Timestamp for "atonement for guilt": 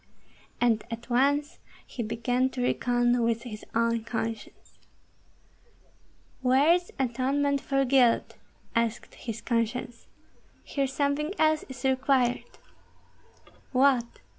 6.97-8.35